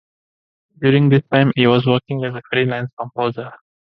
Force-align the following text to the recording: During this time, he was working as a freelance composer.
During 0.79 1.09
this 1.09 1.21
time, 1.31 1.51
he 1.55 1.67
was 1.67 1.85
working 1.85 2.25
as 2.25 2.33
a 2.33 2.41
freelance 2.51 2.89
composer. 2.99 3.51